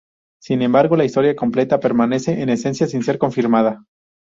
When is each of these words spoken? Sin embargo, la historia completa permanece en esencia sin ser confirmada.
Sin 0.41 0.63
embargo, 0.63 0.95
la 0.97 1.03
historia 1.05 1.35
completa 1.35 1.79
permanece 1.79 2.41
en 2.41 2.49
esencia 2.49 2.87
sin 2.87 3.03
ser 3.03 3.19
confirmada. 3.19 3.83